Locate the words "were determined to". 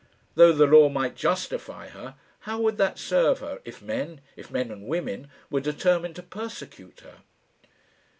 5.51-6.23